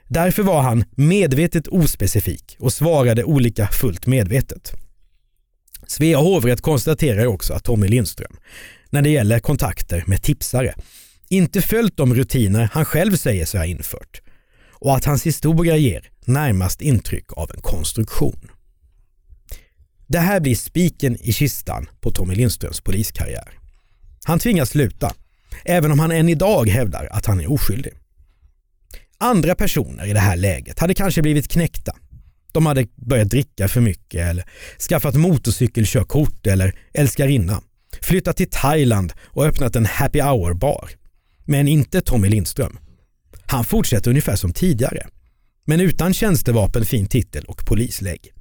Därför 0.08 0.44
var 0.44 0.62
han 0.62 0.84
medvetet 0.96 1.68
ospecifik 1.68 2.56
och 2.60 2.74
svarade 2.74 3.24
olika 3.24 3.68
fullt 3.68 4.08
medvetet. 4.08 4.74
Svea 5.88 6.18
hovrätt 6.18 6.62
konstaterar 6.62 7.26
också 7.26 7.54
att 7.54 7.64
Tommy 7.64 7.88
Lindström, 7.88 8.38
när 8.90 9.02
det 9.02 9.10
gäller 9.10 9.40
kontakter 9.40 10.04
med 10.08 10.24
tipsare, 10.24 10.74
inte 11.30 11.62
följt 11.62 11.98
de 11.98 12.16
rutiner 12.16 12.70
han 12.74 12.86
själv 12.86 13.16
säger 13.16 13.46
sig 13.46 13.60
ha 13.60 13.66
infört 13.66 14.22
och 14.80 14.96
att 14.96 15.06
hans 15.06 15.26
historia 15.26 15.78
ger 15.78 16.10
närmast 16.26 16.82
intryck 16.82 17.34
av 17.34 17.52
en 17.56 17.62
konstruktion. 17.62 18.52
Det 20.08 20.20
här 20.20 20.40
blir 20.40 20.56
spiken 20.56 21.18
i 21.22 21.34
kistan 21.34 21.90
på 22.02 22.12
Tommy 22.12 22.36
Lindströms 22.36 22.82
poliskarriär. 22.82 23.50
Han 24.24 24.40
tvingas 24.40 24.70
sluta, 24.70 25.14
även 25.66 25.92
om 25.92 26.00
han 26.00 26.12
än 26.12 26.30
idag 26.30 26.70
hävdar 26.70 27.08
att 27.12 27.26
han 27.26 27.40
är 27.40 27.52
oskyldig. 27.52 27.94
Andra 29.18 29.56
personer 29.56 30.06
i 30.06 30.14
det 30.14 30.20
här 30.20 30.36
läget 30.36 30.80
hade 30.80 30.94
kanske 30.94 31.22
blivit 31.22 31.48
knäckta. 31.48 31.96
De 32.52 32.66
hade 32.66 32.88
börjat 32.96 33.30
dricka 33.30 33.68
för 33.68 33.82
mycket 33.82 34.30
eller 34.30 34.46
skaffat 34.90 35.16
motorcykelkörkort 35.16 36.48
eller 36.48 36.80
älskarinna, 36.94 37.62
flyttat 38.02 38.38
till 38.38 38.50
Thailand 38.50 39.14
och 39.20 39.46
öppnat 39.46 39.76
en 39.76 39.86
happy 39.86 40.22
hour-bar. 40.22 40.90
Men 41.46 41.68
inte 41.68 42.02
Tommy 42.02 42.30
Lindström. 42.30 42.80
Han 43.46 43.64
fortsätter 43.64 44.10
ungefär 44.10 44.36
som 44.36 44.54
tidigare, 44.54 45.08
men 45.66 45.80
utan 45.82 46.14
tjänstevapen, 46.14 46.86
fin 46.86 47.08
titel 47.08 47.46
och 47.46 47.66
polislägg. 47.66 48.34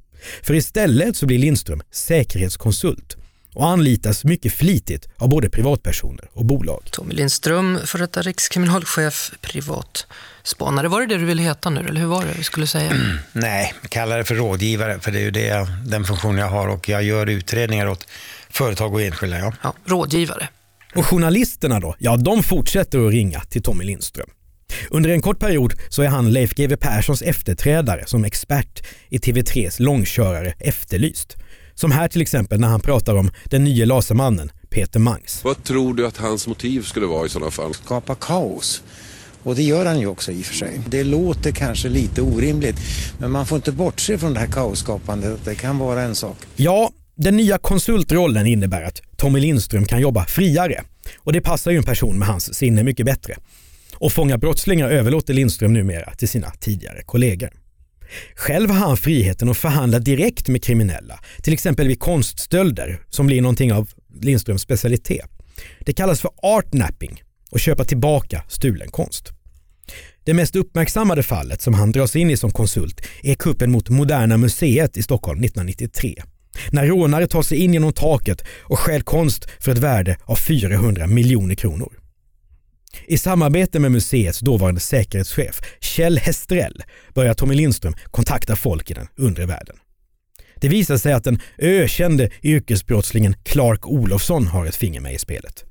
För 0.43 0.55
istället 0.55 1.17
så 1.17 1.27
blir 1.27 1.39
Lindström 1.39 1.83
säkerhetskonsult 1.91 3.17
och 3.57 3.67
anlitas 3.69 4.25
mycket 4.25 4.53
flitigt 4.53 5.09
av 5.17 5.29
både 5.29 5.51
privatpersoner 5.51 6.29
och 6.33 6.45
bolag. 6.45 6.83
Tommy 6.91 7.15
Lindström, 7.15 7.79
för 7.85 7.99
detta 7.99 8.23
rikskriminalchef, 8.23 9.31
privatspanare. 9.41 10.89
Var 10.89 11.01
det 11.01 11.07
det 11.07 11.17
du 11.17 11.25
ville 11.25 11.43
heta 11.43 11.71
nu, 11.71 11.81
eller 11.81 12.01
hur 12.01 12.07
var 12.07 12.25
det 12.25 12.33
vi 12.37 12.43
skulle 12.43 12.67
säga? 12.67 12.93
Nej, 13.33 13.75
kalla 13.89 14.17
det 14.17 14.25
för 14.25 14.35
rådgivare, 14.35 15.01
för 15.01 15.11
det 15.11 15.19
är 15.19 15.23
ju 15.23 15.31
det, 15.31 15.69
den 15.87 16.05
funktion 16.05 16.39
jag 16.39 16.49
har 16.49 16.69
och 16.69 16.89
jag 16.89 17.03
gör 17.03 17.27
utredningar 17.27 17.87
åt 17.87 18.07
företag 18.51 18.95
och 18.95 19.03
enskilda. 19.03 19.39
Ja. 19.39 19.53
Ja, 19.63 19.75
rådgivare. 19.85 20.49
Och 20.95 21.07
journalisterna 21.07 21.81
då? 21.81 21.97
Ja, 21.99 22.17
de 22.17 22.43
fortsätter 22.43 23.07
att 23.07 23.13
ringa 23.13 23.41
till 23.41 23.63
Tommy 23.63 23.85
Lindström. 23.85 24.29
Under 24.91 25.11
en 25.11 25.23
kort 25.23 25.39
period 25.39 25.75
så 25.89 26.03
är 26.03 26.09
han 26.09 26.33
Leif 26.33 26.55
GW 26.55 26.77
Perssons 26.77 27.23
efterträdare 27.23 28.05
som 28.07 28.25
expert 28.25 28.87
i 29.09 29.19
TV3s 29.19 29.83
långkörare 29.83 30.55
Efterlyst. 30.59 31.37
Som 31.79 31.91
här 31.91 32.09
till 32.09 32.23
exempel 32.23 32.61
när 32.61 32.69
han 32.69 32.81
pratar 32.81 33.15
om 33.15 33.31
den 33.45 33.65
nya 33.65 33.87
lasermannen 33.87 34.51
Peter 34.71 35.01
Mangs. 35.01 35.45
Vad 35.45 35.65
tror 35.65 35.95
du 35.95 36.07
att 36.07 36.17
hans 36.17 36.47
motiv 36.47 36.83
skulle 36.83 37.07
vara 37.07 37.27
i 37.27 37.29
sådana 37.29 37.51
fall? 37.51 37.75
Skapa 37.75 38.15
kaos. 38.15 38.83
Och 39.43 39.55
det 39.55 39.63
gör 39.63 39.87
han 39.87 40.01
ju 40.01 40.07
också 40.07 40.33
i 40.33 40.43
och 40.43 40.47
för 40.47 40.55
sig. 40.55 40.81
Det 40.89 41.05
låter 41.05 41.53
kanske 41.53 41.89
lite 41.89 42.23
orimligt, 42.23 42.77
men 43.19 43.31
man 43.31 43.47
får 43.47 43.57
inte 43.57 43.73
bortse 43.73 44.19
från 44.19 44.35
det 44.35 44.41
här 44.41 44.47
kaosskapandet. 44.47 45.45
Det 45.45 45.55
kan 45.55 45.79
vara 45.79 46.03
en 46.03 46.15
sak. 46.15 46.37
Ja, 46.57 46.91
den 47.17 47.37
nya 47.37 47.59
konsultrollen 47.59 48.47
innebär 48.47 48.83
att 48.83 49.03
Tommy 49.17 49.41
Lindström 49.41 49.85
kan 49.85 50.01
jobba 50.01 50.25
friare 50.25 50.83
Och 51.19 51.33
det 51.33 51.41
passar 51.41 51.71
ju 51.71 51.77
en 51.77 51.85
person 51.85 52.19
med 52.19 52.29
hans 52.29 52.55
sinne 52.55 52.83
mycket 52.83 53.07
bättre. 53.07 53.37
Och 53.95 54.13
fånga 54.13 54.39
brottslingar 54.39 54.91
överlåter 54.91 55.35
Lindström 55.35 55.73
numera 55.73 56.15
till 56.15 56.29
sina 56.29 56.51
tidigare 56.51 57.03
kollegor. 57.03 57.51
Själv 58.35 58.71
har 58.71 58.87
han 58.87 58.97
friheten 58.97 59.49
att 59.49 59.57
förhandla 59.57 59.99
direkt 59.99 60.49
med 60.49 60.63
kriminella, 60.63 61.21
till 61.43 61.53
exempel 61.53 61.89
vid 61.89 62.01
konststölder 62.01 63.01
som 63.09 63.27
blir 63.27 63.43
någonting 63.43 63.73
av 63.73 63.89
Lindströms 64.21 64.63
specialitet. 64.63 65.31
Det 65.81 65.93
kallas 65.93 66.21
för 66.21 66.31
artnapping 66.43 67.23
och 67.51 67.61
köpa 67.61 67.85
tillbaka 67.85 68.43
stulen 68.49 68.89
konst. 68.89 69.33
Det 70.25 70.35
mest 70.35 70.57
uppmärksammade 70.57 71.23
fallet 71.23 71.63
som 71.63 71.75
han 71.75 71.93
dras 71.93 72.17
in 72.17 72.31
i 72.31 72.37
som 72.37 72.51
konsult 72.51 73.01
är 73.23 73.35
kuppen 73.35 73.71
mot 73.71 73.89
Moderna 73.89 74.37
Museet 74.37 74.97
i 74.97 75.03
Stockholm 75.03 75.45
1993. 75.45 76.23
När 76.71 76.87
rånare 76.87 77.27
tar 77.27 77.43
sig 77.43 77.59
in 77.59 77.73
genom 77.73 77.93
taket 77.93 78.45
och 78.63 78.79
stjäl 78.79 79.03
konst 79.03 79.49
för 79.61 79.73
ett 79.73 79.79
värde 79.79 80.17
av 80.25 80.37
400 80.37 81.07
miljoner 81.07 81.55
kronor. 81.55 81.93
I 83.07 83.19
samarbete 83.19 83.79
med 83.79 83.93
museets 83.93 84.41
dåvarande 84.41 84.81
säkerhetschef 84.81 85.61
Kjell 85.81 86.19
Hestrell 86.19 86.83
börjar 87.15 87.35
Tommy 87.35 87.55
Lindström 87.55 87.95
kontakta 88.11 88.57
folk 88.57 88.91
i 88.91 88.95
den 88.95 89.07
undre 89.17 89.47
världen. 89.47 89.77
Det 90.61 90.69
visar 90.69 90.97
sig 90.97 91.13
att 91.13 91.25
den 91.25 91.41
ökände 91.59 92.31
yrkesbrottslingen 92.43 93.35
Clark 93.45 93.87
Olofsson 93.87 94.47
har 94.47 94.67
ett 94.67 94.77
finger 94.77 95.01
med 95.01 95.15
i 95.15 95.19
spelet. 95.19 95.65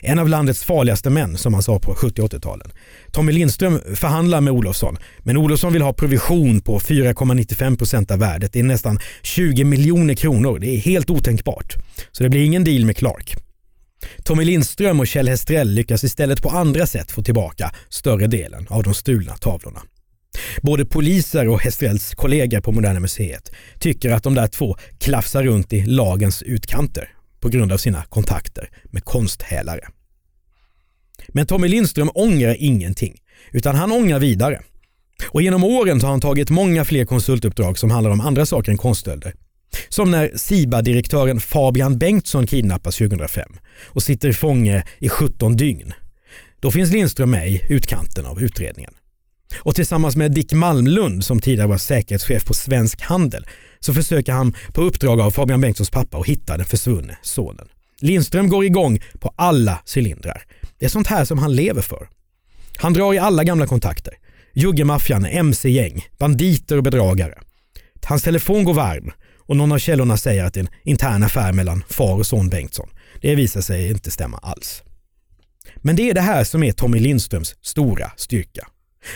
En 0.00 0.18
av 0.18 0.28
landets 0.28 0.64
farligaste 0.64 1.10
män, 1.10 1.36
som 1.36 1.54
han 1.54 1.62
sa 1.62 1.78
på 1.78 1.94
70 1.94 2.22
80-talen. 2.22 2.70
Tommy 3.12 3.32
Lindström 3.32 3.80
förhandlar 3.94 4.40
med 4.40 4.52
Olofsson, 4.52 4.96
men 5.18 5.36
Olofsson 5.36 5.72
vill 5.72 5.82
ha 5.82 5.92
provision 5.92 6.60
på 6.60 6.78
4,95 6.78 7.76
procent 7.76 8.10
av 8.10 8.18
värdet. 8.18 8.52
Det 8.52 8.58
är 8.58 8.64
nästan 8.64 8.98
20 9.22 9.64
miljoner 9.64 10.14
kronor. 10.14 10.58
Det 10.58 10.76
är 10.76 10.78
helt 10.78 11.10
otänkbart. 11.10 11.76
Så 12.12 12.22
det 12.22 12.28
blir 12.28 12.44
ingen 12.44 12.64
deal 12.64 12.84
med 12.84 12.96
Clark. 12.96 13.36
Tommy 14.28 14.44
Lindström 14.44 15.00
och 15.00 15.06
Kjell 15.06 15.28
Hestrell 15.28 15.70
lyckas 15.70 16.04
istället 16.04 16.42
på 16.42 16.48
andra 16.48 16.86
sätt 16.86 17.10
få 17.10 17.22
tillbaka 17.22 17.74
större 17.88 18.26
delen 18.26 18.66
av 18.70 18.82
de 18.82 18.94
stulna 18.94 19.36
tavlorna. 19.36 19.82
Både 20.62 20.84
poliser 20.84 21.48
och 21.48 21.60
Hestrells 21.60 22.14
kollegor 22.14 22.60
på 22.60 22.72
Moderna 22.72 23.00
Museet 23.00 23.52
tycker 23.78 24.10
att 24.10 24.22
de 24.22 24.34
där 24.34 24.46
två 24.46 24.76
klafsar 24.98 25.44
runt 25.44 25.72
i 25.72 25.86
lagens 25.86 26.42
utkanter 26.42 27.08
på 27.40 27.48
grund 27.48 27.72
av 27.72 27.76
sina 27.76 28.02
kontakter 28.02 28.70
med 28.84 29.04
konsthälare. 29.04 29.88
Men 31.28 31.46
Tommy 31.46 31.68
Lindström 31.68 32.10
ångrar 32.14 32.56
ingenting, 32.58 33.16
utan 33.52 33.74
han 33.74 33.92
ångrar 33.92 34.18
vidare. 34.18 34.60
Och 35.28 35.42
genom 35.42 35.64
åren 35.64 36.00
har 36.00 36.10
han 36.10 36.20
tagit 36.20 36.50
många 36.50 36.84
fler 36.84 37.04
konsultuppdrag 37.04 37.78
som 37.78 37.90
handlar 37.90 38.10
om 38.10 38.20
andra 38.20 38.46
saker 38.46 38.72
än 38.72 38.78
konststölder. 38.78 39.34
Som 39.88 40.10
när 40.10 40.30
SIBA-direktören 40.36 41.40
Fabian 41.40 41.98
Bengtsson 41.98 42.46
kidnappas 42.46 42.96
2005 42.96 43.52
och 43.84 44.02
sitter 44.02 44.28
i 44.28 44.32
fånge 44.32 44.84
i 44.98 45.08
17 45.08 45.56
dygn. 45.56 45.92
Då 46.60 46.70
finns 46.70 46.92
Lindström 46.92 47.30
med 47.30 47.48
i 47.48 47.62
utkanten 47.68 48.26
av 48.26 48.42
utredningen. 48.42 48.94
Och 49.56 49.74
tillsammans 49.74 50.16
med 50.16 50.32
Dick 50.32 50.52
Malmlund 50.52 51.24
som 51.24 51.40
tidigare 51.40 51.68
var 51.68 51.78
säkerhetschef 51.78 52.44
på 52.44 52.54
Svensk 52.54 53.00
Handel 53.00 53.46
så 53.80 53.94
försöker 53.94 54.32
han 54.32 54.54
på 54.72 54.82
uppdrag 54.82 55.20
av 55.20 55.30
Fabian 55.30 55.60
Bengtssons 55.60 55.90
pappa 55.90 56.18
att 56.18 56.26
hitta 56.26 56.56
den 56.56 56.66
försvunne 56.66 57.18
sonen. 57.22 57.68
Lindström 58.00 58.48
går 58.48 58.64
igång 58.64 59.00
på 59.20 59.32
alla 59.36 59.78
cylindrar. 59.96 60.42
Det 60.78 60.84
är 60.84 60.90
sånt 60.90 61.06
här 61.06 61.24
som 61.24 61.38
han 61.38 61.54
lever 61.54 61.82
för. 61.82 62.08
Han 62.76 62.92
drar 62.92 63.14
i 63.14 63.18
alla 63.18 63.44
gamla 63.44 63.66
kontakter. 63.66 64.14
Juggemaffian, 64.54 65.26
mc-gäng, 65.26 66.06
banditer 66.18 66.76
och 66.76 66.82
bedragare. 66.82 67.38
Hans 68.04 68.22
telefon 68.22 68.64
går 68.64 68.74
varm 68.74 69.12
och 69.48 69.56
någon 69.56 69.72
av 69.72 69.78
källorna 69.78 70.16
säger 70.16 70.44
att 70.44 70.54
det 70.54 70.60
är 70.60 70.64
en 70.64 70.70
intern 70.84 71.22
affär 71.22 71.52
mellan 71.52 71.84
far 71.88 72.14
och 72.14 72.26
son 72.26 72.48
Bengtsson. 72.48 72.88
Det 73.20 73.34
visar 73.34 73.60
sig 73.60 73.90
inte 73.90 74.10
stämma 74.10 74.38
alls. 74.38 74.82
Men 75.76 75.96
det 75.96 76.10
är 76.10 76.14
det 76.14 76.20
här 76.20 76.44
som 76.44 76.62
är 76.62 76.72
Tommy 76.72 76.98
Lindströms 76.98 77.54
stora 77.62 78.10
styrka. 78.16 78.68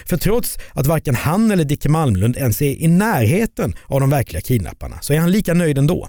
För 0.06 0.16
trots 0.16 0.58
att 0.72 0.86
varken 0.86 1.14
han 1.14 1.50
eller 1.50 1.64
Dicke 1.64 1.88
Malmlund 1.88 2.36
ens 2.36 2.62
är 2.62 2.82
i 2.82 2.88
närheten 2.88 3.74
av 3.86 4.00
de 4.00 4.10
verkliga 4.10 4.40
kidnapparna 4.40 4.98
så 5.00 5.12
är 5.12 5.18
han 5.18 5.30
lika 5.30 5.54
nöjd 5.54 5.78
ändå. 5.78 6.08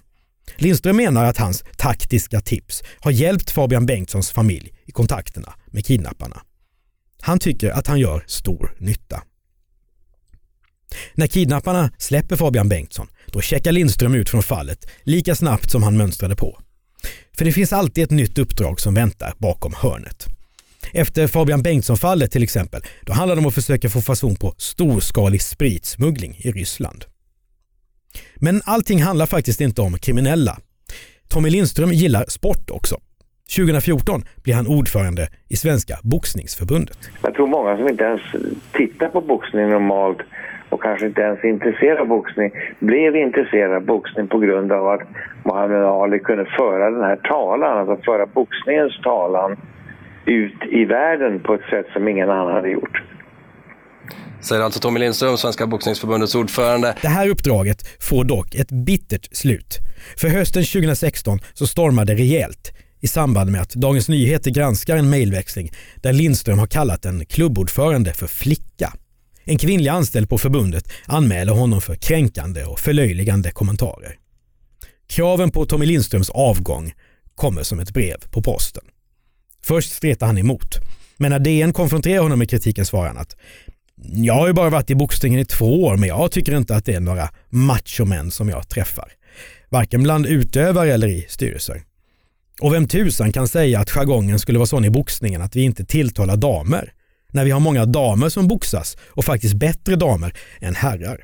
Lindström 0.55 0.97
menar 0.97 1.25
att 1.25 1.37
hans 1.37 1.63
taktiska 1.77 2.41
tips 2.41 2.83
har 2.99 3.11
hjälpt 3.11 3.51
Fabian 3.51 3.85
Bengtssons 3.85 4.31
familj 4.31 4.73
i 4.85 4.91
kontakterna 4.91 5.53
med 5.67 5.85
kidnapparna. 5.85 6.41
Han 7.21 7.39
tycker 7.39 7.71
att 7.71 7.87
han 7.87 7.99
gör 7.99 8.23
stor 8.27 8.75
nytta. 8.77 9.23
När 11.13 11.27
kidnapparna 11.27 11.91
släpper 11.97 12.35
Fabian 12.35 12.69
Bengtsson, 12.69 13.07
då 13.25 13.41
checkar 13.41 13.71
Lindström 13.71 14.15
ut 14.15 14.29
från 14.29 14.43
fallet 14.43 14.89
lika 15.03 15.35
snabbt 15.35 15.71
som 15.71 15.83
han 15.83 15.97
mönstrade 15.97 16.35
på. 16.35 16.59
För 17.37 17.45
det 17.45 17.51
finns 17.51 17.73
alltid 17.73 18.03
ett 18.03 18.11
nytt 18.11 18.37
uppdrag 18.37 18.79
som 18.79 18.93
väntar 18.93 19.33
bakom 19.37 19.73
hörnet. 19.77 20.27
Efter 20.93 21.27
Fabian 21.27 21.61
Bengtsson-fallet 21.61 22.31
till 22.31 22.43
exempel, 22.43 22.81
då 23.01 23.13
handlar 23.13 23.35
det 23.35 23.39
om 23.39 23.47
att 23.47 23.53
försöka 23.53 23.89
få 23.89 24.01
fason 24.01 24.35
på 24.35 24.53
storskalig 24.57 25.41
spritsmuggling 25.41 26.35
i 26.37 26.51
Ryssland. 26.51 27.05
Men 28.35 28.61
allting 28.65 29.01
handlar 29.03 29.25
faktiskt 29.25 29.61
inte 29.61 29.81
om 29.81 29.97
kriminella. 29.97 30.57
Tommy 31.27 31.49
Lindström 31.49 31.93
gillar 31.93 32.25
sport 32.27 32.69
också. 32.69 32.97
2014 33.55 34.23
blir 34.43 34.53
han 34.53 34.67
ordförande 34.67 35.27
i 35.49 35.55
Svenska 35.55 35.99
boxningsförbundet. 36.03 36.97
Jag 37.21 37.33
tror 37.33 37.47
många 37.47 37.77
som 37.77 37.87
inte 37.87 38.03
ens 38.03 38.21
tittar 38.71 39.09
på 39.09 39.21
boxning 39.21 39.69
normalt 39.69 40.17
kanske 40.83 41.05
inte 41.05 41.21
ens 41.21 41.43
är 41.43 41.47
intresserade 41.47 42.01
av 42.01 42.07
boxning 42.07 42.51
blev 42.79 43.15
intresserade 43.15 43.75
av 43.75 43.85
boxning 43.85 44.27
på 44.27 44.39
grund 44.39 44.71
av 44.71 44.87
att 44.87 45.01
Muhammad 45.45 45.83
Ali 45.83 46.19
kunde 46.19 46.45
föra 46.45 46.91
den 46.91 47.03
här 47.03 47.15
talan, 47.15 47.77
alltså 47.77 48.05
föra 48.05 48.25
boxningens 48.25 49.01
talan 49.03 49.57
ut 50.25 50.59
i 50.71 50.85
världen 50.85 51.39
på 51.39 51.53
ett 51.53 51.65
sätt 51.69 51.85
som 51.93 52.07
ingen 52.07 52.29
annan 52.29 52.53
hade 52.53 52.69
gjort. 52.69 53.01
Säger 54.41 54.61
alltså 54.61 54.79
Tommy 54.79 54.99
Lindström, 54.99 55.37
Svenska 55.37 55.67
boxningsförbundets 55.67 56.35
ordförande. 56.35 56.95
Det 57.01 57.07
här 57.07 57.29
uppdraget 57.29 57.77
får 57.99 58.23
dock 58.23 58.55
ett 58.55 58.71
bittert 58.71 59.35
slut. 59.35 59.79
För 60.17 60.27
hösten 60.27 60.63
2016 60.63 61.39
så 61.53 61.67
stormar 61.67 62.05
det 62.05 62.13
rejält 62.13 62.73
i 63.01 63.07
samband 63.07 63.51
med 63.51 63.61
att 63.61 63.73
Dagens 63.73 64.09
Nyheter 64.09 64.51
granskar 64.51 64.97
en 64.97 65.09
mejlväxling 65.09 65.71
där 65.95 66.13
Lindström 66.13 66.59
har 66.59 66.67
kallat 66.67 67.05
en 67.05 67.25
klubbordförande 67.25 68.13
för 68.13 68.27
flicka. 68.27 68.93
En 69.43 69.57
kvinnlig 69.57 69.89
anställd 69.89 70.29
på 70.29 70.37
förbundet 70.37 70.87
anmäler 71.05 71.53
honom 71.53 71.81
för 71.81 71.95
kränkande 71.95 72.63
och 72.63 72.79
förlöjligande 72.79 73.51
kommentarer. 73.51 74.15
Kraven 75.07 75.51
på 75.51 75.65
Tommy 75.65 75.85
Lindströms 75.85 76.29
avgång 76.29 76.93
kommer 77.35 77.63
som 77.63 77.79
ett 77.79 77.93
brev 77.93 78.17
på 78.31 78.41
posten. 78.41 78.83
Först 79.63 79.93
stretar 79.93 80.25
han 80.25 80.37
emot. 80.37 80.79
Men 81.17 81.31
när 81.31 81.39
DN 81.39 81.73
konfronterar 81.73 82.21
honom 82.21 82.39
med 82.39 82.49
kritiken 82.49 82.85
svarar 82.85 83.07
han 83.07 83.17
att 83.17 83.35
jag 83.95 84.33
har 84.33 84.47
ju 84.47 84.53
bara 84.53 84.69
varit 84.69 84.89
i 84.89 84.95
boxningen 84.95 85.39
i 85.39 85.45
två 85.45 85.83
år 85.83 85.97
men 85.97 86.09
jag 86.09 86.31
tycker 86.31 86.57
inte 86.57 86.75
att 86.75 86.85
det 86.85 86.93
är 86.93 86.99
några 86.99 87.29
machomän 87.49 88.31
som 88.31 88.49
jag 88.49 88.69
träffar. 88.69 89.11
Varken 89.69 90.03
bland 90.03 90.25
utövare 90.25 90.93
eller 90.93 91.07
i 91.07 91.25
styrelser. 91.29 91.83
Och 92.61 92.73
vem 92.73 92.87
tusan 92.87 93.31
kan 93.31 93.47
säga 93.47 93.79
att 93.79 93.89
jargongen 93.89 94.39
skulle 94.39 94.59
vara 94.59 94.67
sån 94.67 94.85
i 94.85 94.89
boxningen 94.89 95.41
att 95.41 95.55
vi 95.55 95.61
inte 95.61 95.85
tilltalar 95.85 96.37
damer? 96.37 96.93
När 97.33 97.45
vi 97.45 97.51
har 97.51 97.59
många 97.59 97.85
damer 97.85 98.29
som 98.29 98.47
boxas 98.47 98.97
och 99.09 99.25
faktiskt 99.25 99.53
bättre 99.53 99.95
damer 99.95 100.33
än 100.61 100.75
herrar. 100.75 101.23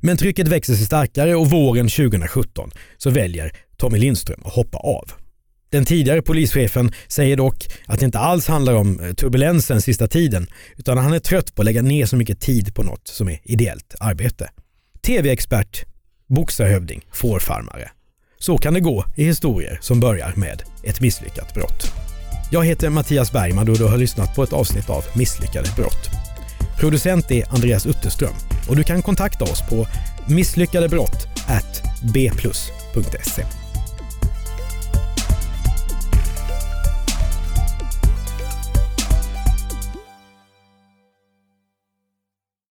Men 0.00 0.16
trycket 0.16 0.48
växer 0.48 0.74
sig 0.74 0.86
starkare 0.86 1.34
och 1.34 1.50
våren 1.50 1.88
2017 1.88 2.70
så 2.96 3.10
väljer 3.10 3.52
Tommy 3.76 3.98
Lindström 3.98 4.42
att 4.44 4.52
hoppa 4.52 4.78
av. 4.78 5.12
Den 5.70 5.84
tidigare 5.84 6.22
polischefen 6.22 6.92
säger 7.08 7.36
dock 7.36 7.68
att 7.86 8.00
det 8.00 8.04
inte 8.06 8.18
alls 8.18 8.48
handlar 8.48 8.74
om 8.74 9.00
eh, 9.00 9.12
turbulensen 9.12 9.82
sista 9.82 10.08
tiden 10.08 10.46
utan 10.76 10.98
han 10.98 11.12
är 11.12 11.18
trött 11.18 11.54
på 11.54 11.62
att 11.62 11.66
lägga 11.66 11.82
ner 11.82 12.06
så 12.06 12.16
mycket 12.16 12.40
tid 12.40 12.74
på 12.74 12.82
något 12.82 13.08
som 13.08 13.28
är 13.28 13.40
ideellt 13.44 13.94
arbete. 14.00 14.50
TV-expert, 15.06 15.84
boxarhövding, 16.28 17.06
fårfarmare. 17.12 17.90
Så 18.38 18.58
kan 18.58 18.74
det 18.74 18.80
gå 18.80 19.04
i 19.16 19.24
historier 19.24 19.78
som 19.82 20.00
börjar 20.00 20.32
med 20.36 20.62
ett 20.84 21.00
misslyckat 21.00 21.54
brott. 21.54 22.11
Jag 22.52 22.64
heter 22.64 22.90
Mattias 22.90 23.32
Bergman 23.32 23.68
och 23.68 23.78
du 23.78 23.84
har 23.84 23.98
lyssnat 23.98 24.34
på 24.34 24.42
ett 24.42 24.52
avsnitt 24.52 24.90
av 24.90 25.04
Misslyckade 25.14 25.68
brott. 25.76 26.10
Producent 26.78 27.30
är 27.30 27.54
Andreas 27.54 27.86
Utterström 27.86 28.34
och 28.68 28.76
du 28.76 28.82
kan 28.82 29.02
kontakta 29.02 29.44
oss 29.44 29.62
på 29.70 29.86
misslyckadebrott 30.26 31.26
bplus.se. 32.02 33.61